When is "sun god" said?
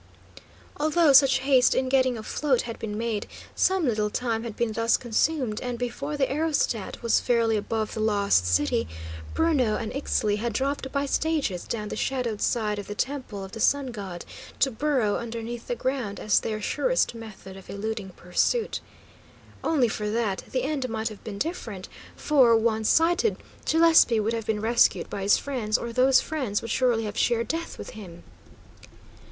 13.59-14.25